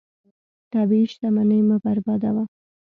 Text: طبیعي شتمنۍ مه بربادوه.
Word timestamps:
طبیعي 0.73 1.05
شتمنۍ 1.11 1.61
مه 1.67 1.77
بربادوه. 1.83 2.43